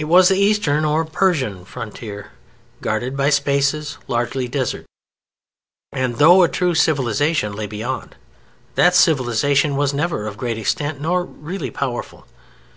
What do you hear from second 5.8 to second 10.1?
And though a true civilization lay beyond, that civilization was